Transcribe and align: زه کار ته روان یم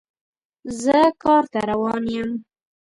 زه 0.81 0.99
کار 1.23 1.43
ته 1.51 1.59
روان 1.69 2.03
یم 2.15 2.29